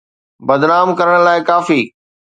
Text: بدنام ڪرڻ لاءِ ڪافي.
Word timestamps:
بدنام 0.47 0.87
ڪرڻ 0.99 1.15
لاءِ 1.25 1.39
ڪافي. 1.49 1.81